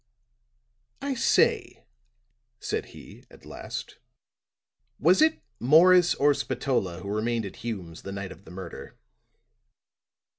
[1.03, 1.85] "I say,"
[2.59, 3.99] said he, at last,
[4.97, 8.97] "was it Morris or Spatola who remained at Hume's the night of the murder?"